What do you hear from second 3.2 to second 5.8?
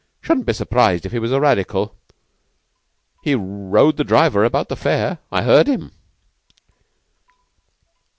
He rowed the driver about the fare. I heard